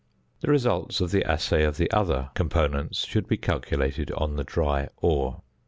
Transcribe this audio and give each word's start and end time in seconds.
The 0.39 0.49
results 0.49 0.99
of 0.99 1.11
the 1.11 1.23
assay 1.29 1.63
of 1.63 1.77
the 1.77 1.91
other 1.91 2.31
components 2.33 3.05
should 3.05 3.27
be 3.27 3.37
calculated 3.37 4.09
on 4.13 4.35
the 4.35 4.43
"dry 4.43 4.87
ore." 4.97 5.43